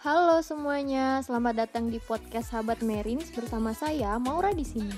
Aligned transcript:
Halo 0.00 0.40
semuanya, 0.40 1.20
selamat 1.20 1.68
datang 1.68 1.92
di 1.92 2.00
podcast 2.00 2.56
Sahabat 2.56 2.80
Merins 2.80 3.28
bersama 3.36 3.76
saya 3.76 4.16
Maura 4.16 4.48
di 4.48 4.64
sini. 4.64 4.96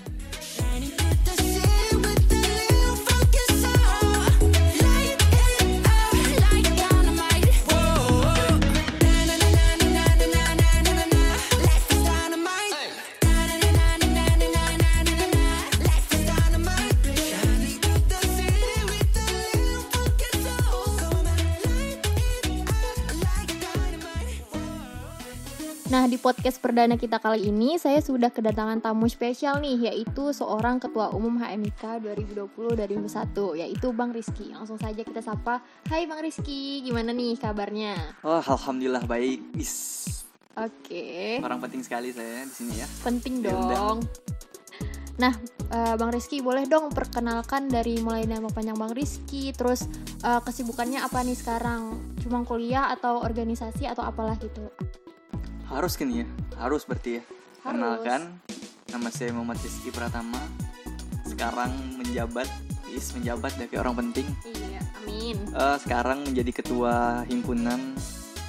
Nah, 25.83 26.07
di 26.07 26.15
podcast 26.15 26.57
perdana 26.57 26.95
kita 26.95 27.19
kali 27.19 27.51
ini, 27.51 27.75
saya 27.75 27.99
sudah 27.99 28.31
kedatangan 28.31 28.81
tamu 28.81 29.11
spesial 29.11 29.59
nih, 29.59 29.91
yaitu 29.91 30.31
seorang 30.31 30.79
Ketua 30.79 31.11
Umum 31.11 31.37
HMIK 31.37 32.01
2020-2021, 32.01 33.59
yaitu 33.59 33.91
Bang 33.91 34.15
Rizky. 34.15 34.55
Langsung 34.55 34.79
saja 34.79 35.03
kita 35.03 35.19
sapa. 35.19 35.59
Hai 35.91 36.07
Bang 36.07 36.23
Rizky, 36.23 36.81
gimana 36.81 37.11
nih 37.11 37.35
kabarnya? 37.35 37.99
Oh, 38.23 38.39
alhamdulillah 38.39 39.05
baik. 39.05 39.43
Is. 39.55 40.07
Oke, 40.53 41.41
Orang 41.41 41.59
penting 41.59 41.81
sekali 41.81 42.13
saya 42.13 42.45
di 42.45 42.53
sini 42.53 42.75
ya. 42.77 42.87
penting 43.01 43.41
Diundang. 43.41 43.73
dong. 43.73 43.99
Nah, 45.17 45.33
eh, 45.69 45.95
Bang 45.97 46.13
Rizky, 46.13 46.41
boleh 46.41 46.65
dong 46.65 46.89
perkenalkan 46.89 47.69
dari 47.69 47.97
mulai 47.99 48.25
nama 48.25 48.49
panjang 48.49 48.77
Bang 48.77 48.93
Rizky, 48.93 49.53
terus 49.53 49.85
eh, 50.23 50.41
kesibukannya 50.41 51.01
apa 51.01 51.21
nih 51.21 51.35
sekarang? 51.35 52.01
Cuma 52.21 52.45
kuliah 52.45 52.89
atau 52.89 53.21
organisasi 53.21 53.85
atau 53.85 54.05
apalah 54.05 54.37
gitu? 54.39 54.69
Harus 55.73 55.97
kan 55.97 56.13
ya? 56.13 56.29
Harus 56.61 56.85
berarti 56.85 57.17
ya. 57.17 57.23
Harus. 57.65 57.81
Kenalkan, 57.81 58.21
nama 58.93 59.09
saya 59.09 59.33
Muhammad 59.33 59.57
Rizky 59.65 59.89
Pratama. 59.89 60.45
Sekarang 61.25 61.73
menjabat, 61.97 62.45
is 62.93 63.09
menjabat 63.17 63.57
dari 63.57 63.73
orang 63.81 64.05
penting. 64.05 64.29
Iya, 64.45 64.85
amin. 65.01 65.37
Eh, 65.49 65.77
sekarang 65.81 66.29
menjadi 66.29 66.61
ketua 66.61 67.25
himpunan 67.25 67.97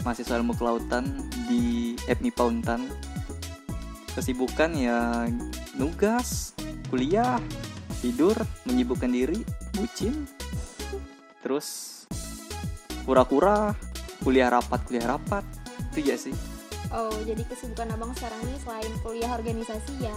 mahasiswa 0.03 0.36
ilmu 0.36 0.52
kelautan 0.59 1.08
di 1.48 1.95
FMIPA 2.11 2.44
Untan. 2.44 2.81
Kesibukan 4.20 4.76
ya 4.76 5.23
nugas, 5.80 6.52
kuliah, 6.92 7.39
tidur, 8.03 8.36
menyibukkan 8.67 9.08
diri, 9.08 9.39
bucin. 9.72 10.28
Terus 11.39 12.03
kura-kura, 13.08 13.72
kuliah 14.28 14.52
rapat, 14.52 14.83
kuliah 14.83 15.16
rapat. 15.16 15.48
Itu 15.95 16.03
ya 16.03 16.20
sih. 16.20 16.53
Oh, 16.94 17.17
jadi 17.25 17.41
kesibukan 17.49 17.89
abang 17.89 18.13
sekarang 18.13 18.38
nih 18.45 18.58
selain 18.61 18.94
kuliah 19.02 19.33
organisasi 19.33 19.97
ya 19.97 20.13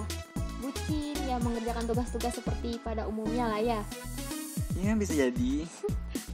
bucin 0.61 1.17
ya 1.29 1.37
mengerjakan 1.39 1.85
tugas-tugas 1.87 2.35
seperti 2.37 2.81
pada 2.81 3.07
umumnya 3.07 3.47
lah 3.47 3.61
ya. 3.61 3.81
Ya 4.77 4.93
bisa 4.97 5.15
jadi. 5.17 5.55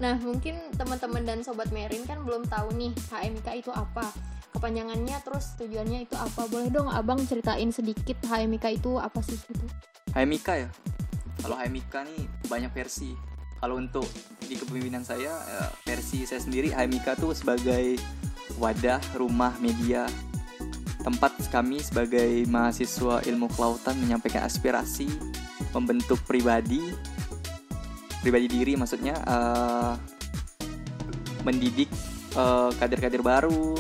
Nah, 0.01 0.19
mungkin 0.19 0.59
teman-teman 0.75 1.23
dan 1.23 1.47
sobat 1.47 1.71
Merin 1.71 2.03
kan 2.03 2.27
belum 2.27 2.51
tahu 2.51 2.75
nih 2.75 2.91
HMK 3.07 3.63
itu 3.63 3.71
apa. 3.71 4.11
Kepanjangannya 4.51 5.15
terus 5.23 5.55
tujuannya 5.55 6.11
itu 6.11 6.19
apa? 6.19 6.51
Boleh 6.51 6.75
dong 6.75 6.91
abang 6.91 7.23
ceritain 7.23 7.71
sedikit 7.71 8.19
HMK 8.27 8.83
itu 8.83 8.99
apa 8.99 9.23
sih 9.23 9.39
gitu? 9.39 9.63
HMIK 10.11 10.49
ya. 10.59 10.69
Kalau 11.39 11.55
HMIK 11.55 11.95
nih 12.03 12.21
banyak 12.51 12.73
versi. 12.75 13.15
Kalau 13.63 13.79
untuk 13.79 14.11
di 14.43 14.59
kepemimpinan 14.59 15.07
saya 15.07 15.39
ya, 15.39 15.71
versi 15.87 16.27
saya 16.27 16.43
sendiri 16.43 16.75
HMIK 16.75 17.23
tuh 17.23 17.31
sebagai 17.31 17.95
wadah 18.59 18.99
rumah 19.15 19.55
media 19.63 20.11
tempat 21.03 21.35
kami 21.51 21.83
sebagai 21.83 22.47
mahasiswa 22.47 23.21
ilmu 23.27 23.51
kelautan 23.53 23.99
menyampaikan 23.99 24.47
aspirasi, 24.47 25.11
membentuk 25.75 26.23
pribadi, 26.25 26.81
pribadi 28.23 28.47
diri 28.47 28.79
maksudnya 28.79 29.19
eh, 29.19 29.95
mendidik 31.43 31.91
eh, 32.39 32.71
kader-kader 32.79 33.23
baru, 33.23 33.75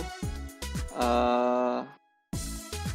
eh, 0.99 1.81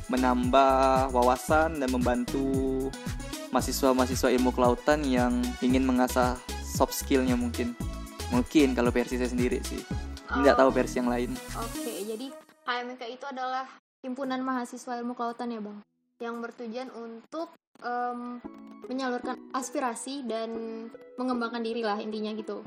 menambah 0.07 1.12
wawasan 1.12 1.80
dan 1.84 1.90
membantu 1.91 2.88
mahasiswa-mahasiswa 3.51 4.31
ilmu 4.35 4.51
kelautan 4.51 5.03
yang 5.07 5.40
ingin 5.63 5.88
mengasah 5.88 6.35
soft 6.63 6.96
skillnya 6.96 7.40
mungkin. 7.40 7.75
Mungkin 8.28 8.75
kalau 8.75 8.91
versi 8.91 9.16
saya 9.16 9.31
sendiri 9.31 9.63
sih. 9.63 9.80
Tidak 10.28 10.59
tahu 10.59 10.69
versi 10.75 11.00
yang 11.00 11.07
lain. 11.07 11.31
Oke, 11.56 12.03
jadi 12.03 12.28
HMK 12.68 13.01
itu 13.16 13.25
adalah 13.31 13.63
himpunan 14.02 14.40
mahasiswa 14.40 14.97
ilmu 14.97 15.13
kelautan 15.13 15.50
ya 15.50 15.59
bang, 15.59 15.80
yang 16.19 16.38
bertujuan 16.38 16.90
untuk 16.91 17.50
em, 17.80 18.38
menyalurkan 18.85 19.38
aspirasi 19.52 20.24
dan 20.24 20.50
mengembangkan 21.16 21.62
diri 21.62 21.81
lah 21.81 21.97
intinya 21.97 22.31
gitu. 22.34 22.62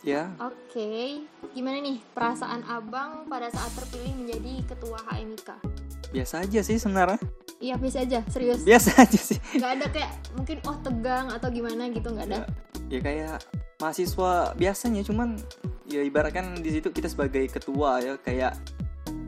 ya 0.00 0.28
Oke, 0.38 1.24
gimana 1.50 1.80
nih 1.80 1.96
perasaan 2.10 2.60
abang 2.66 3.24
pada 3.24 3.48
saat 3.48 3.72
terpilih 3.74 4.12
menjadi 4.14 4.52
ketua 4.66 4.98
HMK? 5.06 5.48
biasa 6.12 6.34
aja 6.40 6.60
sih 6.60 6.76
sebenarnya 6.76 7.18
Iya 7.58 7.74
biasa 7.74 7.98
aja, 8.02 8.20
serius. 8.28 8.60
biasa 8.62 8.90
aja 9.00 9.16
sih 9.18 9.38
Gak 9.56 9.70
ada 9.74 9.86
kayak 9.88 10.10
mungkin 10.34 10.58
oh 10.62 10.76
tegang 10.78 11.26
atau 11.28 11.48
gimana 11.48 11.88
gitu 11.88 12.06
nggak 12.06 12.26
ada. 12.28 12.44
ya 12.86 13.00
kayak 13.00 13.36
mahasiswa 13.80 14.52
biasanya 14.54 15.00
cuman 15.02 15.40
ya 15.84 16.00
ibaratkan 16.00 16.60
di 16.60 16.70
situ 16.70 16.88
kita 16.88 17.08
sebagai 17.08 17.48
ketua 17.48 17.98
ya 17.98 18.14
kayak 18.16 18.52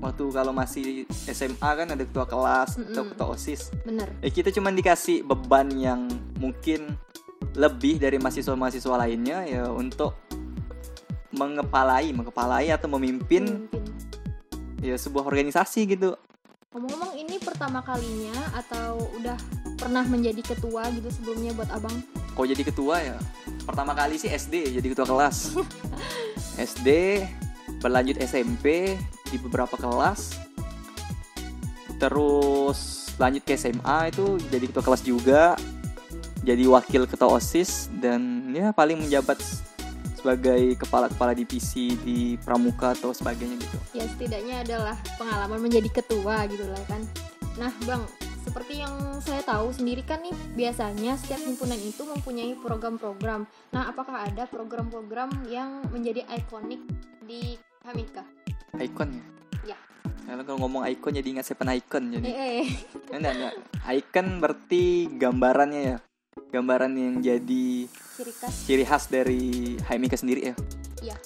waktu 0.06 0.24
kalau 0.30 0.52
masih 0.54 1.02
SMA 1.10 1.58
kan 1.74 1.86
ada 1.90 2.02
ketua 2.06 2.24
kelas 2.24 2.78
atau 2.78 3.02
Mm-mm. 3.02 3.10
ketua 3.12 3.26
osis 3.34 3.74
Bener. 3.82 4.08
ya 4.22 4.30
kita 4.30 4.54
cuman 4.54 4.72
dikasih 4.78 5.26
beban 5.26 5.66
yang 5.74 6.06
mungkin 6.38 6.94
lebih 7.56 7.98
dari 7.98 8.20
mahasiswa-mahasiswa 8.20 8.96
lainnya 8.96 9.42
ya 9.48 9.64
untuk 9.72 10.14
mengepalai, 11.36 12.12
mengepalai 12.16 12.72
atau 12.72 12.88
memimpin 12.96 13.68
Pemimpin. 13.68 13.84
ya 14.80 14.96
sebuah 14.96 15.28
organisasi 15.28 15.84
gitu. 15.88 16.16
Ngomong-ngomong 16.72 17.16
ini 17.16 17.40
pertama 17.40 17.80
kalinya 17.80 18.36
atau 18.52 19.00
udah 19.16 19.36
pernah 19.80 20.04
menjadi 20.04 20.40
ketua 20.44 20.88
gitu 20.92 21.08
sebelumnya 21.08 21.56
buat 21.56 21.70
abang? 21.72 21.96
Kok 22.36 22.46
jadi 22.52 22.62
ketua 22.68 22.96
ya? 23.00 23.16
Pertama 23.64 23.96
kali 23.96 24.20
sih 24.20 24.28
SD 24.28 24.76
jadi 24.76 24.86
ketua 24.92 25.08
kelas. 25.08 25.56
SD 26.76 26.88
berlanjut 27.80 28.16
SMP 28.20 28.96
di 29.30 29.36
beberapa 29.40 29.74
kelas. 29.74 30.38
Terus 31.96 33.10
lanjut 33.16 33.42
ke 33.42 33.56
SMA 33.56 34.12
itu 34.12 34.36
jadi 34.52 34.64
ketua 34.68 34.84
kelas 34.84 35.02
juga. 35.04 35.56
Jadi 36.46 36.62
wakil 36.70 37.10
ketua 37.10 37.34
OSIS 37.34 37.90
dan 37.98 38.52
ya 38.54 38.70
paling 38.70 39.02
menjabat 39.02 39.40
sebagai 40.14 40.78
kepala-kepala 40.78 41.34
divisi 41.38 41.94
di 42.02 42.34
pramuka 42.38 42.94
atau 42.94 43.10
sebagainya 43.10 43.62
gitu. 43.62 43.78
Ya 43.94 44.04
setidaknya 44.10 44.62
adalah 44.62 44.98
pengalaman 45.18 45.58
menjadi 45.58 45.86
ketua 45.90 46.46
gitu 46.46 46.66
lah 46.66 46.82
kan. 46.86 47.02
Nah 47.58 47.70
bang, 47.86 48.02
seperti 48.46 48.82
yang 48.82 48.94
saya 49.22 49.42
tahu 49.42 49.74
sendiri 49.74 50.06
kan 50.06 50.22
nih 50.22 50.34
biasanya 50.54 51.18
setiap 51.18 51.42
himpunan 51.46 51.78
itu 51.78 52.02
mempunyai 52.02 52.54
program-program. 52.58 53.46
Nah 53.74 53.90
apakah 53.90 54.26
ada 54.26 54.46
program-program 54.46 55.50
yang 55.50 55.82
menjadi 55.94 56.22
ikonik 56.30 56.82
di 57.26 57.58
Hamika? 57.82 58.26
Icon 58.74 59.08
ya? 59.14 59.24
Ya. 59.74 59.78
Kalau 60.26 60.42
kalau 60.42 60.58
ngomong 60.66 60.82
icon 60.90 61.14
jadi 61.14 61.28
ingat 61.38 61.46
Seven 61.46 61.70
Icon 61.70 62.10
jadi. 62.18 62.26
Eh, 62.26 62.36
eh. 62.66 62.66
Enggak, 63.14 63.32
enggak. 63.38 63.54
Icon 63.94 64.26
berarti 64.42 64.84
gambarannya 65.14 65.82
ya. 65.94 65.98
Gambaran 66.50 66.92
yang 66.98 67.14
jadi 67.22 67.66
ciri 67.88 68.32
khas 68.32 68.54
ciri 68.66 68.84
khas 68.84 69.04
dari 69.08 69.76
HMIK 69.80 70.14
sendiri 70.18 70.40
ya. 70.50 70.54
Iya. 71.02 71.16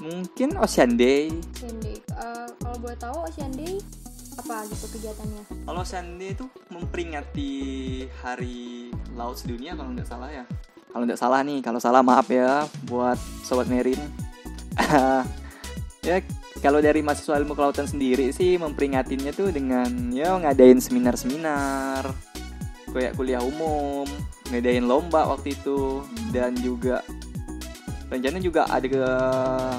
Mungkin 0.00 0.56
Ocean 0.62 0.96
Day. 0.96 1.28
Ocean 1.28 1.76
Day. 1.84 1.98
Eh, 1.98 2.48
kalau 2.62 2.76
boleh 2.80 2.98
tahu 2.98 3.16
Ocean 3.28 3.52
Day 3.52 3.76
apa 4.38 4.62
gitu 4.70 4.86
kegiatannya? 4.98 5.42
Kalau 5.66 5.80
Ocean 5.82 6.06
Day 6.16 6.30
itu 6.32 6.46
memperingati 6.70 7.52
Hari 8.22 8.90
Laut 9.18 9.36
Sedunia 9.36 9.74
kalau 9.74 9.90
nggak 9.92 10.08
salah 10.08 10.30
ya. 10.30 10.44
Kalau 10.88 11.04
nggak 11.04 11.20
salah 11.20 11.40
nih, 11.44 11.58
kalau 11.60 11.80
salah 11.82 12.00
maaf 12.00 12.26
ya 12.32 12.64
buat 12.88 13.18
sobat 13.44 13.68
Merin. 13.68 13.98
ya 16.02 16.22
kalau 16.62 16.78
dari 16.78 17.02
mahasiswa 17.02 17.38
ilmu 17.38 17.54
kelautan 17.54 17.86
sendiri 17.86 18.30
sih 18.30 18.58
memperingatinya 18.58 19.34
tuh 19.34 19.50
dengan 19.50 19.88
ya 20.14 20.34
ngadain 20.38 20.78
seminar-seminar 20.78 22.06
kayak 22.90 23.14
kuliah 23.14 23.42
umum 23.42 24.08
ngadain 24.48 24.86
lomba 24.86 25.28
waktu 25.28 25.54
itu 25.54 26.02
dan 26.32 26.56
juga 26.56 27.04
rencana 28.08 28.38
juga 28.40 28.64
ada 28.72 28.86
ke, 28.88 29.04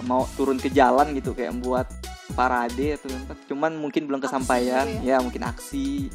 mau 0.06 0.24
turun 0.38 0.62
ke 0.62 0.69
jalan 0.69 1.18
gitu 1.18 1.33
kayak 1.33 1.57
buat 1.66 1.89
parade 2.38 2.95
atau 2.95 3.10
cuman 3.50 3.74
mungkin 3.75 4.06
belum 4.06 4.22
kesampaian. 4.22 4.86
gitu 4.86 5.10
ya. 5.10 5.18
mungkin 5.19 5.44
aksi. 5.50 6.13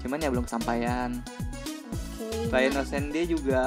Cuman 0.00 0.24
ya 0.24 0.32
belum 0.32 0.48
kesampaian. 0.48 1.20
Oke. 2.48 2.48
selain 2.48 3.12
nah, 3.12 3.24
juga 3.28 3.62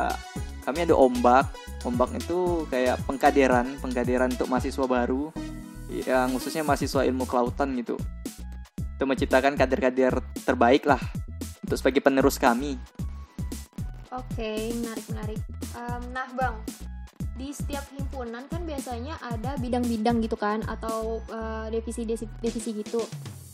kami 0.66 0.90
ada 0.90 0.98
ombak. 0.98 1.54
Ombak 1.86 2.16
itu 2.18 2.66
kayak 2.72 2.98
pengkaderan 3.06 3.76
pengkaderan 3.78 4.32
untuk 4.34 4.48
mahasiswa 4.48 4.88
baru 4.88 5.30
yang 6.02 6.34
khususnya 6.34 6.66
mahasiswa 6.66 7.06
ilmu 7.06 7.30
kelautan 7.30 7.78
gitu 7.78 8.02
untuk 8.98 9.06
menciptakan 9.06 9.54
kader-kader 9.54 10.18
terbaik 10.42 10.90
lah 10.90 11.00
untuk 11.62 11.78
sebagai 11.78 12.02
penerus 12.02 12.42
kami 12.42 12.82
Oke, 14.14 14.70
menarik 14.78 15.06
menarik. 15.10 15.40
Em, 15.74 16.02
nah, 16.14 16.30
bang, 16.38 16.54
di 17.34 17.50
setiap 17.50 17.82
himpunan 17.98 18.46
kan 18.46 18.62
biasanya 18.62 19.18
ada 19.26 19.58
bidang-bidang 19.58 20.22
gitu 20.22 20.38
kan, 20.38 20.62
atau 20.70 21.18
eh, 21.34 21.74
divisi-divisi 21.74 22.30
divisi 22.38 22.78
gitu. 22.78 23.02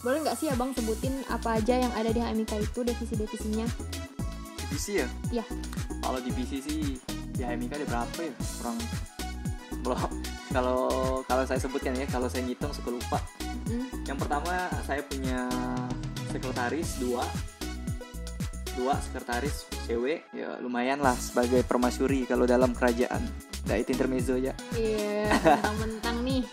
Boleh 0.04 0.20
nggak 0.20 0.36
sih 0.36 0.52
abang 0.52 0.76
sebutin 0.76 1.16
apa 1.32 1.64
aja 1.64 1.80
yang 1.80 1.96
ada 1.96 2.12
di 2.12 2.20
HMIK 2.20 2.60
itu 2.60 2.80
divisi-divisinya? 2.84 3.68
divisi 4.60 5.00
ya 5.00 5.08
Iya. 5.32 5.46
kalau 6.00 6.20
divisi 6.20 6.60
sih 6.60 6.80
di 7.32 7.42
HMIK 7.42 7.80
ada 7.80 7.86
berapa 7.88 8.20
ya 8.22 8.34
kurang 8.60 8.78
belum 9.82 10.12
kalau 10.50 11.22
kalau 11.26 11.44
saya 11.46 11.60
sebutkan 11.60 11.94
ya 11.94 12.06
kalau 12.10 12.26
saya 12.26 12.46
ngitung 12.46 12.74
suka 12.74 12.90
lupa. 12.90 13.20
Mm, 13.70 13.86
yang 14.06 14.18
pertama 14.18 14.54
saya 14.84 15.02
punya 15.06 15.46
sekretaris 16.30 16.98
dua. 16.98 17.26
Dua 18.74 18.96
sekretaris 19.02 19.68
cewek 19.86 20.30
ya 20.32 20.56
lumayan 20.64 21.04
lah 21.04 21.14
sebagai 21.14 21.62
permasyuri 21.64 22.24
kalau 22.26 22.48
dalam 22.48 22.72
kerajaan. 22.72 23.22
Nah 23.68 23.76
itu 23.76 23.92
intermezzo 23.92 24.40
ya 24.40 24.56
Iya, 24.74 25.30
mentang-mentang 25.60 26.18
nih. 26.24 26.44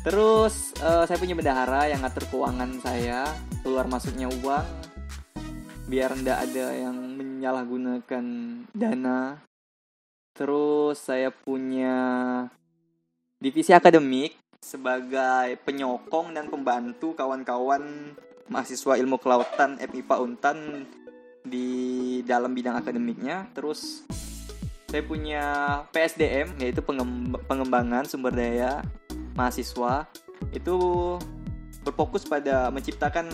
terus 0.00 0.72
eh, 0.80 1.04
saya 1.04 1.16
punya 1.16 1.36
bendahara 1.36 1.88
yang 1.88 2.00
ngatur 2.04 2.24
keuangan 2.28 2.70
saya. 2.80 3.24
Keluar 3.60 3.84
masuknya 3.84 4.28
uang. 4.30 4.66
Biar 5.90 6.14
ndak 6.14 6.38
ada 6.48 6.66
yang 6.72 6.96
menyalahgunakan 7.16 8.24
dana. 8.70 9.40
Terus 10.32 10.96
saya 10.96 11.28
punya 11.28 11.96
divisi 13.40 13.72
akademik 13.72 14.36
sebagai 14.60 15.56
penyokong 15.64 16.36
dan 16.36 16.52
pembantu 16.52 17.16
kawan-kawan 17.16 18.12
mahasiswa 18.52 19.00
ilmu 19.00 19.16
kelautan 19.16 19.80
FIPA 19.80 20.20
Untan 20.20 20.84
di 21.40 22.20
dalam 22.28 22.52
bidang 22.52 22.76
akademiknya 22.76 23.48
terus 23.56 24.04
saya 24.92 25.00
punya 25.00 25.44
PSDM 25.88 26.60
yaitu 26.60 26.84
pengem- 26.84 27.32
pengembangan 27.48 28.04
sumber 28.04 28.36
daya 28.36 28.84
mahasiswa 29.32 30.04
itu 30.52 30.76
berfokus 31.80 32.28
pada 32.28 32.68
menciptakan 32.68 33.24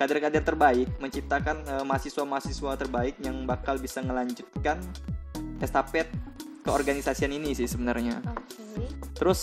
kader-kader 0.00 0.42
terbaik, 0.42 0.88
menciptakan 0.98 1.62
eh, 1.68 1.84
mahasiswa-mahasiswa 1.84 2.72
terbaik 2.80 3.20
yang 3.20 3.44
bakal 3.44 3.76
bisa 3.76 4.00
melanjutkan 4.00 4.80
estafet 5.60 6.08
keorganisasian 6.64 7.30
ini 7.34 7.54
sih 7.54 7.68
sebenarnya. 7.68 8.22
Oke. 8.24 8.91
Terus 9.22 9.42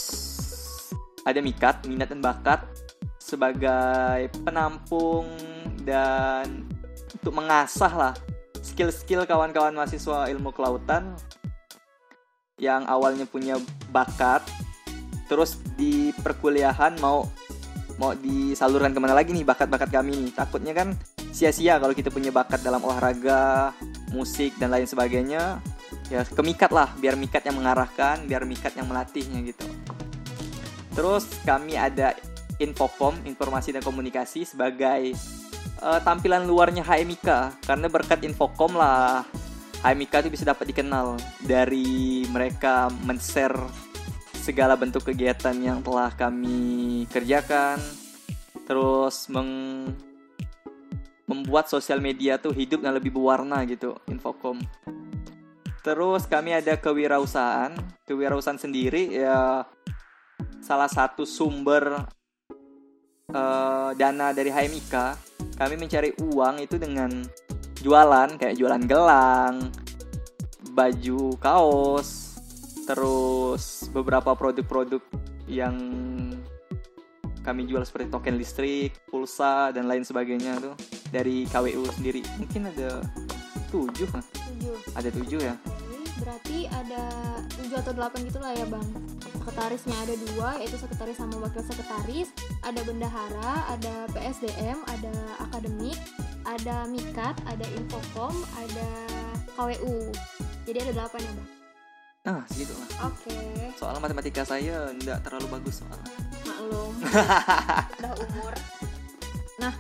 ada 1.23 1.39
mikat, 1.39 1.87
minat 1.87 2.11
dan 2.11 2.19
bakat 2.19 2.67
sebagai 3.15 4.27
penampung 4.43 5.23
dan 5.87 6.67
untuk 7.15 7.31
mengasah 7.31 7.87
lah 7.87 8.13
skill-skill 8.59 9.23
kawan-kawan 9.23 9.71
mahasiswa 9.71 10.27
ilmu 10.35 10.51
kelautan 10.51 11.15
yang 12.59 12.83
awalnya 12.91 13.23
punya 13.23 13.55
bakat 13.87 14.43
terus 15.31 15.55
di 15.79 16.11
perkuliahan 16.11 16.99
mau 16.99 17.23
mau 17.95 18.11
disalurkan 18.19 18.91
ke 18.91 18.99
mana 18.99 19.15
lagi 19.15 19.31
nih 19.31 19.47
bakat-bakat 19.47 19.95
kami 19.95 20.27
nih. 20.27 20.31
Takutnya 20.35 20.75
kan 20.75 20.91
sia-sia 21.31 21.79
kalau 21.79 21.95
kita 21.95 22.11
punya 22.11 22.35
bakat 22.35 22.59
dalam 22.59 22.83
olahraga 22.83 23.71
musik 24.11 24.59
dan 24.59 24.75
lain 24.75 24.87
sebagainya 24.87 25.63
ya 26.09 26.25
ke 26.25 26.41
mikat 26.41 26.73
lah 26.73 26.89
biar 26.97 27.13
mikat 27.13 27.45
yang 27.45 27.61
mengarahkan 27.61 28.25
biar 28.25 28.43
mikat 28.43 28.73
yang 28.73 28.89
melatihnya 28.89 29.45
gitu. 29.45 29.65
Terus 30.97 31.29
kami 31.45 31.77
ada 31.77 32.17
infocom 32.59 33.15
informasi 33.23 33.71
dan 33.71 33.85
komunikasi 33.85 34.43
sebagai 34.43 35.13
eh, 35.79 35.99
tampilan 36.03 36.43
luarnya 36.49 36.83
HMIK 36.83 37.61
karena 37.63 37.87
berkat 37.87 38.25
infocom 38.25 38.75
lah 38.75 39.23
HMIK 39.85 40.27
itu 40.27 40.29
bisa 40.33 40.43
dapat 40.43 40.75
dikenal 40.75 41.15
dari 41.45 42.27
mereka 42.27 42.91
men-share 43.05 43.55
segala 44.33 44.75
bentuk 44.75 45.07
kegiatan 45.07 45.55
yang 45.55 45.79
telah 45.79 46.11
kami 46.17 47.05
kerjakan. 47.07 47.79
Terus 48.67 49.31
meng- 49.31 49.93
membuat 51.29 51.69
sosial 51.69 52.01
media 52.01 52.41
tuh 52.41 52.51
hidup 52.51 52.81
dan 52.81 52.97
lebih 52.97 53.13
berwarna 53.13 53.61
gitu 53.69 53.93
infocom 54.09 54.57
terus 55.89 56.29
kami 56.29 56.53
ada 56.53 56.77
kewirausahaan 56.77 57.73
kewirausahaan 58.05 58.61
sendiri 58.61 59.09
ya 59.09 59.65
salah 60.61 60.85
satu 60.85 61.25
sumber 61.25 62.05
eh, 63.33 63.89
dana 63.97 64.29
dari 64.29 64.53
HMIK 64.53 64.93
kami 65.57 65.75
mencari 65.81 66.13
uang 66.21 66.61
itu 66.61 66.77
dengan 66.77 67.09
jualan 67.81 68.37
kayak 68.37 68.53
jualan 68.53 68.85
gelang 68.85 69.73
baju 70.77 71.33
kaos 71.41 72.37
terus 72.85 73.89
beberapa 73.89 74.37
produk-produk 74.37 75.01
yang 75.49 75.73
kami 77.41 77.65
jual 77.65 77.81
seperti 77.81 78.13
token 78.13 78.37
listrik, 78.37 78.93
pulsa 79.09 79.73
dan 79.73 79.89
lain 79.89 80.05
sebagainya 80.05 80.61
tuh 80.61 80.77
dari 81.09 81.49
KWU 81.49 81.81
sendiri. 81.97 82.21
Mungkin 82.37 82.69
ada 82.69 83.01
tujuh, 83.73 84.07
kan? 84.11 84.21
Tujuh. 84.21 84.75
ada 84.93 85.09
tujuh 85.09 85.39
ya. 85.41 85.55
Berarti 86.19 86.67
ada 86.67 87.03
tujuh 87.55 87.77
atau 87.79 87.93
delapan 87.95 88.19
gitu 88.27 88.39
lah 88.43 88.51
ya 88.53 88.65
bang. 88.67 88.87
Sekretarisnya 89.23 89.95
ada 90.03 90.15
dua 90.29 90.49
yaitu 90.59 90.77
sekretaris 90.77 91.17
sama 91.17 91.35
wakil 91.39 91.63
sekretaris 91.63 92.29
ada 92.61 92.81
bendahara 92.83 93.51
ada 93.71 94.05
PSDM 94.13 94.77
ada 94.85 95.15
akademik 95.47 95.97
ada 96.43 96.85
mikat 96.91 97.33
ada 97.47 97.65
infocom 97.73 98.35
ada 98.59 98.89
KWU 99.57 100.11
jadi 100.69 100.85
ada 100.85 100.91
delapan 101.01 101.19
ya 101.25 101.33
bang? 101.33 101.49
Nah, 102.19 102.43
segitu 102.51 102.75
lah. 102.77 103.09
oke. 103.09 103.39
Soal 103.79 103.95
matematika 103.97 104.43
saya 104.45 104.91
nggak 104.91 105.23
terlalu 105.25 105.47
bagus 105.49 105.81
soalnya. 105.81 106.13
maklum. 106.45 106.93
Udah 108.03 108.13
umur. 108.21 108.53
Nah 109.57 109.73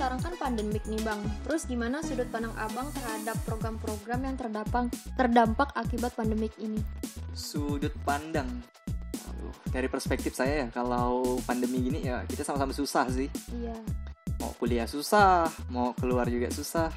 sekarang 0.00 0.20
kan 0.24 0.34
pandemik 0.40 0.80
nih 0.88 0.96
bang 1.04 1.20
terus 1.44 1.68
gimana 1.68 2.00
sudut 2.00 2.24
pandang 2.32 2.56
abang 2.56 2.88
terhadap 2.96 3.36
program-program 3.44 4.24
yang 4.24 4.36
terdampak 4.40 4.88
terdampak 5.12 5.68
akibat 5.76 6.16
pandemik 6.16 6.56
ini 6.56 6.80
Sudut 7.30 7.94
pandang. 8.02 8.48
Aduh, 9.30 9.54
dari 9.70 9.86
perspektif 9.86 10.34
saya 10.34 10.66
ya, 10.66 10.68
kalau 10.74 11.38
pandemi 11.46 11.78
gini 11.78 12.04
ya 12.04 12.26
kita 12.26 12.42
sama-sama 12.42 12.74
susah 12.74 13.06
sih. 13.08 13.30
iya 13.54 13.76
Mau 14.42 14.56
kuliah 14.56 14.88
susah, 14.88 15.46
mau 15.68 15.92
keluar 15.92 16.26
juga 16.26 16.48
susah, 16.48 16.88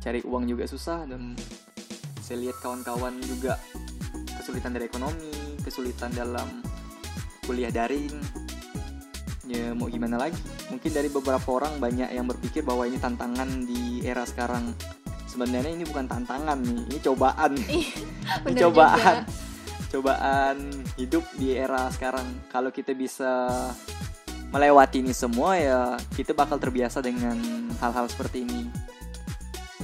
cari 0.00 0.24
uang 0.24 0.48
juga 0.48 0.64
susah 0.64 1.04
dan 1.04 1.36
saya 2.24 2.40
lihat 2.40 2.56
kawan-kawan 2.64 3.20
juga 3.28 3.60
kesulitan 4.40 4.72
dari 4.72 4.88
ekonomi, 4.88 5.60
kesulitan 5.60 6.08
dalam 6.16 6.64
kuliah 7.44 7.68
daring. 7.68 8.16
Ya 9.44 9.76
mau 9.76 9.92
gimana 9.92 10.16
lagi? 10.16 10.40
Mungkin 10.72 10.90
dari 10.90 11.12
beberapa 11.12 11.44
orang 11.52 11.76
banyak 11.76 12.08
yang 12.10 12.24
berpikir 12.24 12.64
bahwa 12.64 12.88
ini 12.88 12.96
tantangan 12.96 13.68
di 13.68 14.00
era 14.00 14.24
sekarang. 14.24 14.72
Sebenarnya 15.28 15.74
ini 15.74 15.84
bukan 15.84 16.06
tantangan 16.06 16.56
nih, 16.62 16.80
ini 16.94 16.98
cobaan. 17.02 17.52
Ini 18.24 18.40
Bener 18.40 18.60
cobaan. 18.66 18.96
juga. 18.96 19.12
Cobaan 19.92 20.56
hidup 20.96 21.24
di 21.36 21.52
era 21.52 21.86
sekarang. 21.92 22.24
Kalau 22.48 22.72
kita 22.72 22.96
bisa 22.96 23.30
melewati 24.48 25.02
ini 25.02 25.10
semua 25.10 25.58
ya 25.58 25.80
kita 26.14 26.30
bakal 26.30 26.56
terbiasa 26.62 27.02
dengan 27.02 27.36
hal-hal 27.82 28.06
seperti 28.08 28.46
ini. 28.48 28.70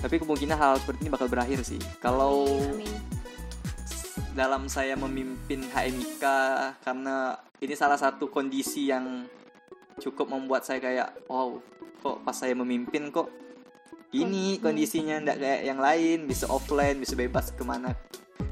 Tapi 0.01 0.17
kemungkinan 0.17 0.57
hal 0.57 0.73
seperti 0.81 1.05
ini 1.05 1.11
bakal 1.13 1.29
berakhir 1.29 1.61
sih. 1.67 1.83
Kalau 2.01 2.47
Amin. 2.49 2.89
dalam 4.33 4.71
saya 4.71 4.95
memimpin 4.97 5.67
HMIK 5.69 6.25
karena 6.81 7.37
ini 7.61 7.75
salah 7.77 7.99
satu 8.01 8.31
kondisi 8.33 8.89
yang 8.89 9.27
cukup 10.01 10.33
membuat 10.33 10.65
saya 10.65 10.81
kayak 10.81 11.29
wow 11.29 11.61
kok 12.01 12.25
pas 12.25 12.33
saya 12.33 12.57
memimpin 12.57 13.13
kok 13.13 13.29
ini 14.11 14.59
Kondisinya. 14.59 14.65
kondisinya 14.65 15.15
ndak 15.23 15.37
kayak 15.39 15.61
yang 15.69 15.79
lain 15.79 16.19
bisa 16.27 16.51
offline 16.51 16.99
bisa 16.99 17.15
bebas 17.15 17.55
ke 17.55 17.63
mana 17.63 17.95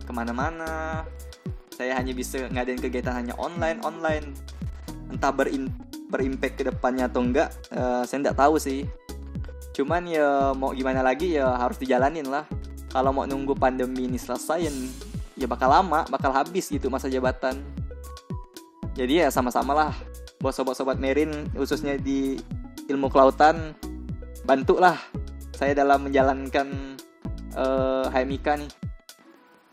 ke 0.09 0.13
mana-mana. 0.17 1.05
Saya 1.75 1.95
hanya 2.01 2.17
bisa 2.17 2.49
ngadain 2.49 2.81
kegiatan 2.81 3.13
hanya 3.13 3.35
online 3.37 3.83
online. 3.83 4.33
Entah 5.13 5.35
berin 5.35 5.69
berimpact 6.09 6.63
ke 6.63 6.65
depannya 6.65 7.13
atau 7.13 7.21
enggak 7.21 7.53
eh, 7.75 8.03
saya 8.09 8.25
ndak 8.25 8.39
tahu 8.39 8.57
sih. 8.57 8.89
Cuman 9.77 10.09
ya 10.09 10.57
mau 10.57 10.71
gimana 10.73 11.05
lagi 11.05 11.37
ya 11.37 11.59
harus 11.59 11.77
dijalanin 11.77 12.27
lah. 12.27 12.49
Kalau 12.89 13.13
mau 13.13 13.29
nunggu 13.29 13.53
pandemi 13.53 14.09
ini 14.09 14.17
selesai 14.17 14.65
ya, 14.65 14.73
ya 15.37 15.47
bakal 15.51 15.69
lama 15.69 16.09
bakal 16.09 16.33
habis 16.33 16.73
gitu 16.73 16.89
masa 16.89 17.11
jabatan. 17.13 17.61
Jadi 18.97 19.23
ya 19.23 19.29
sama-sama 19.31 19.77
lah 19.77 19.95
buat 20.39 20.55
sobat-sobat 20.55 21.03
Merin 21.03 21.51
khususnya 21.55 21.99
di 21.99 22.39
ilmu 22.89 23.11
kelautan 23.11 23.75
bantulah 24.47 24.97
saya 25.53 25.75
dalam 25.75 26.07
menjalankan 26.07 26.99
HMIK 28.09 28.47
nih. 28.63 28.73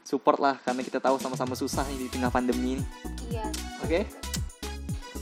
Support 0.05 0.38
lah 0.38 0.62
karena 0.62 0.86
kita 0.86 1.01
tahu 1.01 1.17
sama-sama 1.17 1.57
susah 1.57 1.81
nih 1.89 2.05
di 2.05 2.07
tengah 2.13 2.29
pandemi 2.29 2.77
ini. 2.77 2.84
Iya. 3.29 3.45
Oke? 3.81 4.05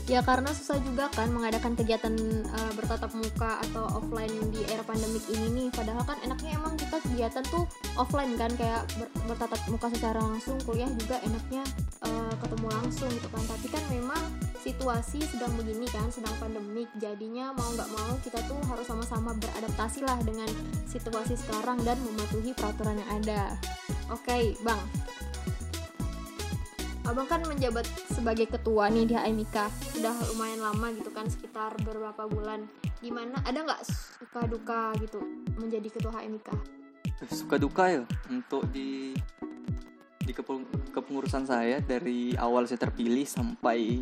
Ya 0.04 0.20
karena 0.20 0.52
susah 0.52 0.76
juga 0.84 1.08
kan 1.16 1.32
mengadakan 1.32 1.72
kegiatan 1.72 2.12
uh, 2.52 2.72
bertatap 2.76 3.08
muka 3.16 3.64
atau 3.64 3.88
offline 3.96 4.52
di 4.52 4.60
era 4.68 4.84
pandemik 4.84 5.24
ini 5.32 5.48
nih. 5.56 5.68
Padahal 5.72 6.04
kan 6.04 6.20
enaknya 6.20 6.60
emang 6.60 6.76
kita 6.76 7.00
kegiatan 7.00 7.40
tuh 7.48 7.64
offline 7.96 8.36
kan 8.36 8.52
kayak 8.60 8.84
ber 9.00 9.08
bertatap 9.32 9.60
muka 9.72 9.88
secara 9.88 10.20
langsung 10.20 10.60
kuliah 10.68 10.92
juga 11.00 11.16
enaknya 11.24 11.64
uh, 12.04 12.32
ketemu 12.36 12.66
langsung 12.68 13.08
gitu 13.08 13.28
kan. 13.32 13.44
Tapi 13.48 13.66
kan 13.72 13.84
memang 13.88 14.22
situasi 14.64 15.20
sedang 15.28 15.52
begini 15.60 15.84
kan 15.92 16.08
sedang 16.08 16.32
pandemik 16.40 16.88
jadinya 16.96 17.52
mau 17.52 17.68
nggak 17.76 17.90
mau 17.92 18.16
kita 18.24 18.40
tuh 18.48 18.56
harus 18.72 18.88
sama-sama 18.88 19.36
beradaptasi 19.36 20.00
lah 20.08 20.16
dengan 20.24 20.48
situasi 20.88 21.36
sekarang 21.36 21.84
dan 21.84 22.00
mematuhi 22.00 22.56
peraturan 22.56 22.96
yang 22.96 23.10
ada. 23.20 23.60
Oke 24.08 24.24
okay, 24.24 24.44
bang. 24.64 24.80
Abang 27.04 27.28
kan 27.28 27.44
menjabat 27.44 27.84
sebagai 28.08 28.48
ketua 28.48 28.88
nih 28.88 29.04
di 29.04 29.12
HMIK 29.12 29.56
sudah 29.92 30.16
lumayan 30.32 30.64
lama 30.64 30.88
gitu 30.96 31.12
kan 31.12 31.28
sekitar 31.28 31.76
beberapa 31.84 32.24
bulan. 32.24 32.64
Gimana 33.04 33.44
ada 33.44 33.60
nggak 33.60 33.84
suka 33.84 34.48
duka 34.48 34.96
gitu 35.04 35.20
menjadi 35.60 35.92
ketua 35.92 36.24
HMIK 36.24 36.80
suka 37.30 37.56
duka 37.56 37.88
ya 37.88 38.02
untuk 38.28 38.68
di 38.68 39.16
di 40.24 40.32
kepengurusan 40.92 41.44
saya 41.44 41.80
dari 41.84 42.32
awal 42.36 42.64
saya 42.64 42.80
terpilih 42.88 43.28
sampai 43.28 44.00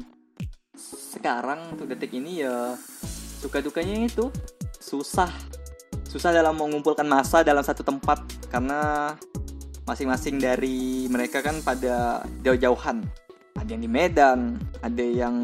sekarang 1.23 1.77
untuk 1.77 1.87
detik 1.93 2.17
ini 2.17 2.43
ya 2.43 2.75
suka 3.39 3.61
dukanya 3.61 4.09
itu 4.09 4.33
susah. 4.81 5.31
Susah 6.09 6.35
dalam 6.35 6.57
mengumpulkan 6.59 7.07
masa 7.09 7.41
dalam 7.41 7.65
satu 7.65 7.81
tempat 7.85 8.21
karena 8.53 9.13
masing-masing 9.89 10.37
dari 10.41 11.09
mereka 11.09 11.41
kan 11.41 11.61
pada 11.65 12.27
jauh-jauhan. 12.45 13.05
Ada 13.57 13.79
yang 13.79 13.83
di 13.85 13.91
Medan 13.91 14.41
ada 14.83 15.05
yang 15.05 15.37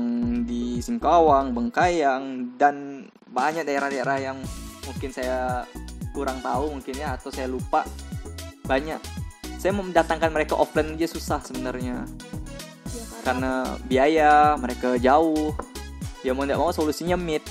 di 0.43 0.83
Singkawang 0.83 1.55
Bengkayang 1.55 2.57
dan 2.59 3.07
banyak 3.31 3.63
daerah-daerah 3.63 4.19
yang 4.19 4.39
mungkin 4.83 5.15
saya 5.15 5.63
kurang 6.11 6.43
tahu 6.43 6.75
mungkin 6.75 6.95
ya 6.99 7.15
atau 7.15 7.31
saya 7.31 7.47
lupa. 7.47 7.87
Banyak. 8.67 9.01
Saya 9.59 9.75
mendatangkan 9.75 10.31
mereka 10.31 10.55
offline 10.59 10.99
aja 10.99 11.09
susah 11.11 11.43
sebenarnya. 11.43 12.05
ya, 12.05 12.38
karena 13.23 13.79
biaya 13.87 14.55
mereka 14.59 14.99
jauh. 14.99 15.55
Ya 16.27 16.35
mau 16.35 16.45
tidak 16.45 16.59
mau 16.59 16.75
solusinya 16.75 17.15
meet. 17.15 17.45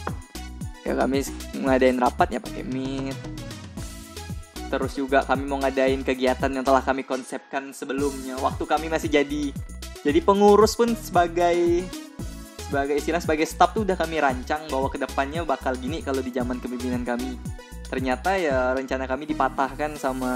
Ya 0.83 0.95
kami 0.95 1.23
ngadain 1.55 1.99
rapat 1.99 2.35
ya 2.35 2.39
pakai 2.39 2.63
meet. 2.67 3.17
Terus 4.67 4.99
juga 4.99 5.23
kami 5.23 5.47
mau 5.47 5.59
ngadain 5.63 6.03
kegiatan 6.03 6.51
yang 6.51 6.65
telah 6.67 6.83
kami 6.83 7.07
konsepkan 7.07 7.71
sebelumnya. 7.71 8.35
Waktu 8.39 8.63
kami 8.67 8.91
masih 8.91 9.07
jadi 9.07 9.55
jadi 10.03 10.19
pengurus 10.23 10.75
pun 10.75 10.93
sebagai 10.95 11.83
sebagai 12.67 12.99
istilah 12.99 13.23
sebagai 13.23 13.47
staff 13.47 13.71
tuh 13.71 13.87
udah 13.87 13.95
kami 13.95 14.19
rancang 14.19 14.67
bahwa 14.67 14.91
ke 14.91 14.99
depannya 14.99 15.47
bakal 15.47 15.71
gini 15.79 16.03
kalau 16.03 16.19
di 16.19 16.35
zaman 16.35 16.59
kepemimpinan 16.59 17.07
kami. 17.07 17.39
Ternyata 17.87 18.35
ya 18.35 18.75
rencana 18.75 19.07
kami 19.07 19.23
dipatahkan 19.31 19.95
sama 19.95 20.31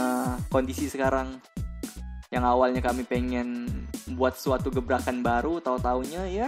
kondisi 0.47 0.87
sekarang 0.87 1.35
yang 2.31 2.47
awalnya 2.47 2.79
kami 2.79 3.03
pengen 3.03 3.67
buat 4.15 4.39
suatu 4.39 4.71
gebrakan 4.71 5.19
baru 5.19 5.59
tahu 5.59 5.77
taunya 5.83 6.23
ya 6.31 6.47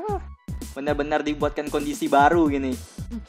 benar-benar 0.73 1.21
dibuatkan 1.21 1.67
kondisi 1.67 2.07
baru 2.07 2.47
gini. 2.47 2.73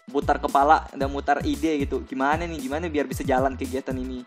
Putar 0.09 0.39
kepala 0.39 0.87
dan 0.95 1.11
mutar 1.11 1.43
ide 1.45 1.83
gitu. 1.83 2.01
Gimana 2.07 2.47
nih? 2.47 2.63
Gimana 2.63 2.87
biar 2.89 3.05
bisa 3.11 3.27
jalan 3.27 3.59
kegiatan 3.59 3.93
ini? 3.99 4.25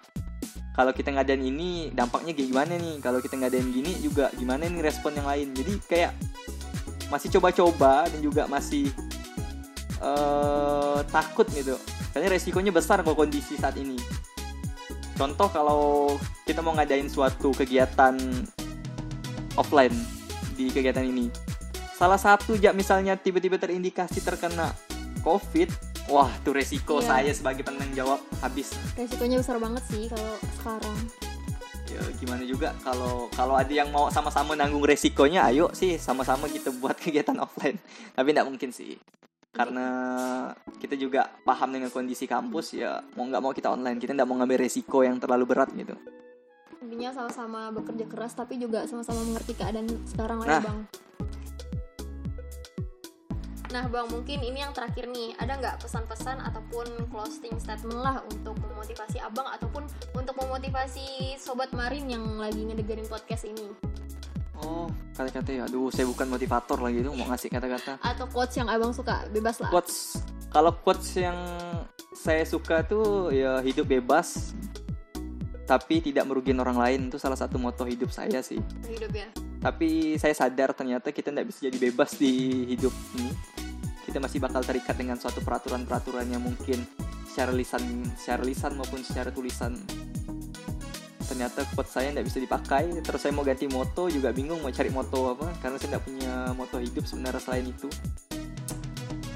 Kalau 0.78 0.94
kita 0.94 1.10
ngadain 1.10 1.42
ini 1.42 1.90
dampaknya 1.90 2.38
gimana 2.38 2.78
nih? 2.78 3.02
Kalau 3.02 3.18
kita 3.24 3.40
ngadain 3.40 3.66
gini 3.74 3.98
juga 4.04 4.30
gimana 4.38 4.70
nih 4.70 4.84
respon 4.86 5.18
yang 5.18 5.26
lain? 5.26 5.50
Jadi 5.56 5.74
kayak 5.90 6.12
masih 7.10 7.34
coba-coba 7.40 8.06
dan 8.12 8.20
juga 8.22 8.46
masih 8.46 8.92
uh, 10.04 11.02
takut 11.10 11.50
gitu. 11.56 11.80
Karena 12.14 12.30
resikonya 12.30 12.70
besar 12.70 13.02
kalau 13.02 13.18
kondisi 13.18 13.58
saat 13.58 13.80
ini 13.82 13.98
contoh 15.18 15.50
kalau 15.50 16.16
kita 16.46 16.62
mau 16.62 16.78
ngadain 16.78 17.10
suatu 17.10 17.50
kegiatan 17.52 18.16
offline 19.58 19.94
di 20.54 20.70
kegiatan 20.70 21.04
ini. 21.04 21.34
Salah 21.98 22.22
satu 22.22 22.54
ya 22.54 22.72
misalnya 22.72 23.18
tiba-tiba 23.18 23.58
terindikasi 23.58 24.22
terkena 24.22 24.78
covid 25.26 25.74
wah 26.08 26.30
tuh 26.46 26.56
resiko 26.56 27.02
iya. 27.02 27.08
saya 27.10 27.32
sebagai 27.34 27.66
penanggung 27.66 27.98
jawab 27.98 28.22
habis. 28.40 28.78
Resikonya 28.94 29.42
besar 29.42 29.58
banget 29.58 29.84
sih 29.90 30.06
kalau 30.08 30.34
sekarang. 30.62 30.98
Ya 31.88 32.02
gimana 32.22 32.44
juga 32.46 32.78
kalau 32.86 33.26
kalau 33.34 33.58
ada 33.58 33.74
yang 33.74 33.90
mau 33.90 34.14
sama-sama 34.14 34.54
nanggung 34.54 34.86
resikonya 34.86 35.50
ayo 35.50 35.74
sih 35.74 35.98
sama-sama 35.98 36.46
kita 36.46 36.70
buat 36.78 36.96
kegiatan 37.04 37.36
offline. 37.42 37.82
Tapi 38.14 38.28
tidak 38.30 38.46
mungkin 38.46 38.70
sih 38.70 38.94
karena 39.58 39.88
kita 40.78 40.94
juga 40.94 41.34
paham 41.42 41.74
dengan 41.74 41.90
kondisi 41.90 42.30
kampus 42.30 42.78
ya 42.78 43.02
mau 43.18 43.26
nggak 43.26 43.42
mau 43.42 43.50
kita 43.50 43.74
online. 43.74 43.98
Kita 43.98 44.14
nggak 44.14 44.30
mau 44.30 44.38
ngambil 44.38 44.62
resiko 44.62 45.02
yang 45.02 45.18
terlalu 45.18 45.50
berat 45.50 45.74
gitu. 45.74 45.98
Intinya 46.78 47.10
sama-sama 47.10 47.74
bekerja 47.74 48.06
keras 48.06 48.38
tapi 48.38 48.62
juga 48.62 48.86
sama-sama 48.86 49.26
mengerti 49.26 49.58
keadaan 49.58 49.90
sekarang. 50.06 50.46
Lah 50.46 50.48
nah, 50.48 50.62
bang. 50.62 50.80
Nah 53.74 53.86
bang 53.90 54.08
mungkin 54.14 54.40
ini 54.46 54.62
yang 54.62 54.78
terakhir 54.78 55.10
nih. 55.10 55.34
Ada 55.42 55.58
nggak 55.58 55.76
pesan-pesan 55.82 56.38
ataupun 56.38 57.10
closing 57.10 57.58
statement 57.58 57.98
lah 57.98 58.22
untuk 58.30 58.54
memotivasi 58.62 59.18
abang 59.26 59.50
ataupun 59.50 59.90
untuk 60.14 60.38
memotivasi 60.38 61.34
sobat 61.42 61.74
marin 61.74 62.06
yang 62.06 62.38
lagi 62.38 62.62
ngedengerin 62.62 63.10
podcast 63.10 63.50
ini? 63.50 63.74
Oh 64.66 64.90
kata-kata 65.14 65.50
ya, 65.50 65.64
aduh 65.66 65.90
saya 65.90 66.06
bukan 66.10 66.30
motivator 66.30 66.78
lagi 66.82 67.02
tuh 67.02 67.14
mau 67.14 67.28
ngasih 67.30 67.50
kata-kata. 67.50 68.02
Atau 68.14 68.26
quotes 68.30 68.56
yang 68.58 68.70
abang 68.70 68.94
suka 68.94 69.26
bebas 69.30 69.62
lah. 69.62 69.70
Quotes 69.70 70.22
kalau 70.50 70.72
quotes 70.74 71.10
yang 71.18 71.38
saya 72.16 72.42
suka 72.48 72.82
tuh 72.82 73.30
ya 73.30 73.62
hidup 73.62 73.86
bebas 73.86 74.58
tapi 75.68 76.00
tidak 76.00 76.24
merugikan 76.24 76.64
orang 76.64 76.80
lain 76.80 77.00
itu 77.12 77.20
salah 77.20 77.36
satu 77.36 77.60
moto 77.60 77.84
hidup 77.84 78.10
saya 78.10 78.40
sih. 78.40 78.58
Hidup 78.88 79.12
ya. 79.12 79.28
Tapi 79.58 80.16
saya 80.16 80.32
sadar 80.32 80.72
ternyata 80.72 81.12
kita 81.12 81.34
tidak 81.34 81.52
bisa 81.52 81.68
jadi 81.68 81.78
bebas 81.92 82.16
di 82.16 82.64
hidup 82.72 82.94
ini 83.20 83.58
kita 84.08 84.24
masih 84.24 84.40
bakal 84.40 84.64
terikat 84.64 84.96
dengan 84.96 85.20
suatu 85.20 85.44
peraturan-peraturan 85.44 86.32
yang 86.32 86.40
mungkin 86.40 86.88
secara 87.28 87.52
lisan 87.52 88.08
secara 88.16 88.42
lisan 88.42 88.80
maupun 88.80 89.04
secara 89.04 89.36
tulisan 89.36 89.76
ternyata 91.38 91.70
quote 91.78 91.92
saya 91.94 92.10
tidak 92.10 92.26
bisa 92.26 92.40
dipakai. 92.42 92.84
Terus 93.06 93.22
saya 93.22 93.30
mau 93.38 93.46
ganti 93.46 93.70
moto 93.70 94.10
juga 94.10 94.34
bingung 94.34 94.58
mau 94.66 94.74
cari 94.74 94.90
moto 94.90 95.38
apa 95.38 95.54
karena 95.62 95.78
saya 95.78 95.90
tidak 95.94 96.04
punya 96.10 96.34
moto 96.58 96.82
hidup 96.82 97.06
sebenarnya 97.06 97.42
selain 97.46 97.70
itu. 97.70 97.86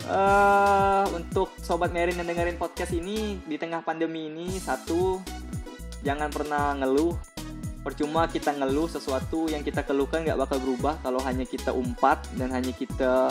Uh, 0.10 1.06
untuk 1.14 1.54
sobat 1.62 1.94
Merin 1.94 2.18
yang 2.18 2.26
dengerin 2.26 2.58
podcast 2.58 2.90
ini 2.98 3.38
di 3.46 3.56
tengah 3.62 3.86
pandemi 3.86 4.34
ini 4.34 4.58
satu 4.58 5.22
jangan 6.02 6.34
pernah 6.34 6.74
ngeluh. 6.74 7.14
Percuma 7.86 8.26
kita 8.26 8.58
ngeluh 8.58 8.90
sesuatu 8.90 9.46
yang 9.50 9.62
kita 9.62 9.86
keluhkan 9.86 10.26
nggak 10.26 10.42
bakal 10.42 10.58
berubah 10.58 10.98
kalau 11.06 11.22
hanya 11.22 11.46
kita 11.46 11.70
umpat 11.70 12.18
dan 12.34 12.50
hanya 12.50 12.74
kita 12.74 13.30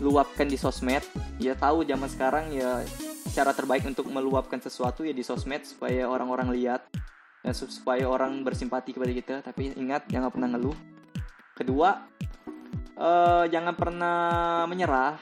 luapkan 0.00 0.48
di 0.48 0.56
sosmed. 0.56 1.04
Ya 1.36 1.52
tahu 1.52 1.84
zaman 1.84 2.08
sekarang 2.08 2.48
ya 2.48 2.80
cara 3.36 3.52
terbaik 3.52 3.84
untuk 3.84 4.08
meluapkan 4.08 4.56
sesuatu 4.56 5.04
ya 5.04 5.12
di 5.12 5.20
sosmed 5.20 5.68
supaya 5.68 6.08
orang-orang 6.08 6.48
lihat 6.56 6.88
dan 7.46 7.54
supaya 7.54 8.10
orang 8.10 8.42
bersimpati 8.42 8.90
kepada 8.90 9.12
kita 9.14 9.34
tapi 9.38 9.70
ingat 9.78 10.10
jangan 10.10 10.34
pernah 10.34 10.50
ngeluh. 10.50 10.74
Kedua 11.54 11.94
uh, 12.98 13.46
jangan 13.46 13.78
pernah 13.78 14.18
menyerah. 14.66 15.14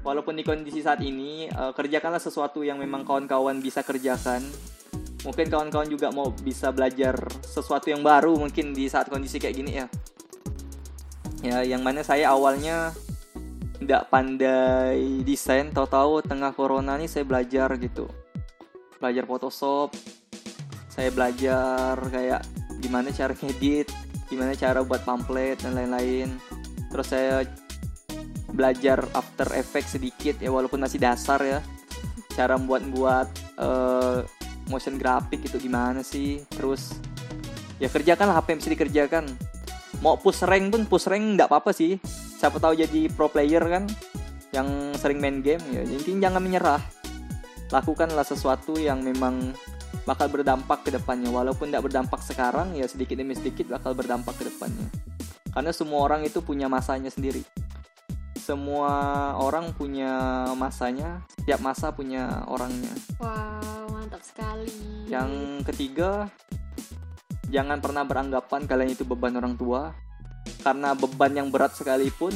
Walaupun 0.00 0.38
di 0.38 0.46
kondisi 0.46 0.78
saat 0.80 1.02
ini 1.02 1.50
uh, 1.50 1.74
kerjakanlah 1.74 2.22
sesuatu 2.22 2.62
yang 2.62 2.78
memang 2.78 3.02
kawan-kawan 3.02 3.58
bisa 3.58 3.82
kerjakan. 3.82 4.46
Mungkin 5.26 5.50
kawan-kawan 5.50 5.90
juga 5.90 6.14
mau 6.14 6.30
bisa 6.30 6.70
belajar 6.70 7.18
sesuatu 7.42 7.90
yang 7.90 8.00
baru 8.00 8.38
mungkin 8.38 8.70
di 8.70 8.86
saat 8.86 9.10
kondisi 9.10 9.42
kayak 9.42 9.56
gini 9.58 9.72
ya. 9.74 9.86
Ya 11.42 11.58
yang 11.66 11.82
mana 11.82 12.06
saya 12.06 12.30
awalnya 12.30 12.94
tidak 13.82 14.06
pandai 14.06 15.20
desain 15.26 15.74
tahu-tahu 15.74 16.22
tengah 16.22 16.54
corona 16.54 16.94
nih 16.94 17.10
saya 17.10 17.26
belajar 17.26 17.74
gitu. 17.76 18.06
Belajar 19.02 19.26
Photoshop 19.26 20.19
saya 21.00 21.16
belajar 21.16 21.96
kayak 22.12 22.44
gimana 22.84 23.08
cara 23.08 23.32
ngedit 23.32 23.88
gimana 24.28 24.52
cara 24.52 24.84
buat 24.84 25.00
pamflet 25.00 25.56
dan 25.64 25.72
lain-lain. 25.72 26.36
Terus 26.92 27.08
saya 27.08 27.48
belajar 28.52 29.08
After 29.16 29.48
Effects 29.56 29.96
sedikit 29.96 30.36
ya 30.44 30.52
walaupun 30.52 30.76
masih 30.76 31.00
dasar 31.00 31.40
ya. 31.40 31.64
Cara 32.36 32.60
buat-buat 32.60 33.28
uh, 33.58 34.22
motion 34.68 35.00
graphic 35.00 35.40
itu 35.48 35.56
gimana 35.56 36.04
sih? 36.04 36.44
Terus 36.52 36.94
ya 37.80 37.88
kerjakan 37.88 38.36
apa 38.36 38.52
yang 38.52 38.60
bisa 38.60 38.70
dikerjakan. 38.70 39.24
Mau 40.04 40.20
push 40.20 40.44
rank 40.44 40.68
pun 40.68 40.84
push 40.84 41.08
rank 41.08 41.40
nggak 41.40 41.48
apa-apa 41.48 41.72
sih. 41.72 41.96
Siapa 42.36 42.60
tahu 42.60 42.76
jadi 42.76 43.08
pro 43.08 43.32
player 43.32 43.64
kan 43.66 43.88
yang 44.52 44.92
sering 45.00 45.16
main 45.16 45.40
game 45.40 45.64
ya. 45.72 45.80
Intinya 45.80 46.28
jangan 46.28 46.44
menyerah. 46.44 46.82
Lakukanlah 47.72 48.28
sesuatu 48.28 48.76
yang 48.76 49.02
memang 49.02 49.56
bakal 50.04 50.26
berdampak 50.32 50.82
ke 50.86 50.90
depannya. 50.94 51.30
Walaupun 51.30 51.70
tidak 51.70 51.86
berdampak 51.86 52.20
sekarang 52.24 52.74
ya 52.76 52.86
sedikit 52.88 53.18
demi 53.18 53.36
sedikit 53.36 53.70
bakal 53.70 53.94
berdampak 53.94 54.36
ke 54.40 54.48
depannya. 54.48 54.88
Karena 55.50 55.74
semua 55.74 56.06
orang 56.06 56.22
itu 56.22 56.40
punya 56.42 56.70
masanya 56.70 57.10
sendiri. 57.10 57.42
Semua 58.38 58.90
orang 59.38 59.70
punya 59.76 60.46
masanya 60.58 61.22
setiap 61.38 61.60
masa 61.62 61.94
punya 61.94 62.46
orangnya. 62.50 62.90
Wow 63.18 63.90
mantap 63.90 64.22
sekali. 64.26 65.06
Yang 65.06 65.62
ketiga 65.70 66.30
jangan 67.50 67.78
pernah 67.78 68.02
beranggapan 68.06 68.66
kalian 68.66 68.90
itu 68.94 69.06
beban 69.06 69.36
orang 69.38 69.54
tua. 69.54 69.94
Karena 70.60 70.92
beban 70.98 71.32
yang 71.36 71.48
berat 71.48 71.76
sekalipun 71.76 72.32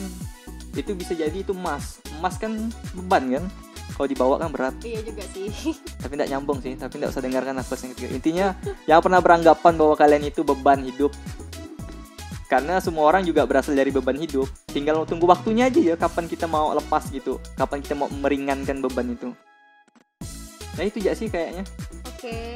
itu 0.75 0.91
bisa 0.95 1.15
jadi 1.15 1.35
itu 1.35 1.55
emas. 1.55 2.03
Emas 2.19 2.39
kan 2.39 2.53
beban 2.95 3.31
kan 3.31 3.45
kalau 3.95 4.09
dibawa 4.11 4.35
kan 4.43 4.51
berat. 4.51 4.75
Iya 4.83 5.01
juga 5.07 5.23
sih. 5.31 5.49
Tapi 6.03 6.13
tidak 6.19 6.29
nyambung 6.35 6.59
sih 6.61 6.75
tapi 6.77 7.01
tidak 7.01 7.11
usah 7.15 7.23
dengarkan 7.23 7.55
nafas 7.57 7.81
yang 7.87 7.91
ketiga 7.97 8.11
intinya 8.13 8.47
jangan 8.85 9.03
pernah 9.09 9.21
beranggapan 9.25 9.73
bahwa 9.79 9.95
kalian 9.97 10.23
itu 10.29 10.41
beban 10.45 10.81
hidup. 10.85 11.13
Karena 12.45 12.79
semua 12.79 13.09
orang 13.09 13.25
juga 13.25 13.49
berasal 13.49 13.73
dari 13.73 13.89
beban 13.89 14.15
hidup. 14.21 14.47
Tinggal 14.69 15.03
tunggu 15.09 15.25
waktunya 15.25 15.73
aja 15.73 15.81
ya 15.81 15.95
kapan 15.97 16.29
kita 16.29 16.45
mau 16.45 16.71
lepas 16.77 17.09
gitu. 17.09 17.41
Kapan 17.57 17.81
kita 17.81 17.95
mau 17.97 18.11
meringankan 18.13 18.85
beban 18.85 19.17
itu. 19.17 19.33
Nah 20.75 20.85
itu 20.85 21.01
aja 21.03 21.17
sih 21.17 21.33
kayaknya. 21.33 21.65
Oke 22.05 22.54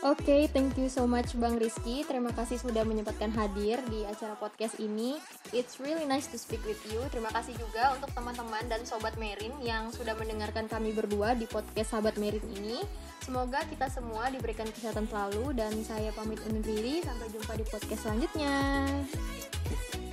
Oke, 0.00 0.24
okay, 0.24 0.42
thank 0.48 0.80
you 0.80 0.88
so 0.88 1.04
much 1.04 1.36
Bang 1.36 1.60
Rizky. 1.60 2.08
Terima 2.08 2.32
kasih 2.32 2.56
sudah 2.56 2.88
menyempatkan 2.88 3.28
hadir 3.36 3.84
di 3.92 4.08
acara 4.08 4.32
podcast 4.32 4.80
ini. 4.80 5.20
It's 5.52 5.76
really 5.76 6.08
nice 6.08 6.24
to 6.32 6.40
speak 6.40 6.64
with 6.64 6.80
you. 6.88 7.04
Terima 7.12 7.28
kasih 7.28 7.52
juga 7.60 7.92
untuk 7.92 8.08
teman-teman 8.16 8.64
dan 8.64 8.80
sobat 8.88 9.12
Merin 9.20 9.52
yang 9.60 9.92
sudah 9.92 10.16
mendengarkan 10.16 10.72
kami 10.72 10.96
berdua 10.96 11.36
di 11.36 11.44
podcast 11.44 11.92
Sahabat 11.92 12.16
Merin 12.16 12.40
ini. 12.48 12.80
Semoga 13.20 13.60
kita 13.68 13.92
semua 13.92 14.32
diberikan 14.32 14.72
kesehatan 14.72 15.04
selalu 15.04 15.52
dan 15.52 15.76
saya 15.84 16.08
pamit 16.16 16.40
undur 16.48 16.64
diri. 16.64 17.04
Sampai 17.04 17.28
jumpa 17.36 17.52
di 17.60 17.64
podcast 17.68 18.00
selanjutnya. 18.00 18.56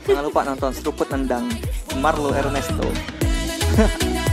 Jangan 0.04 0.24
lupa 0.28 0.44
nonton 0.44 0.76
Seruput 0.76 1.08
Nendang 1.16 1.48
Marlo 2.04 2.36
Ernesto. 2.36 2.92